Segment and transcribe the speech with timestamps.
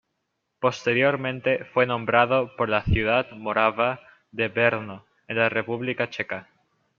[0.59, 3.99] Posteriormente fue nombrado por la ciudad morava
[4.31, 6.49] de Brno en la República Checa.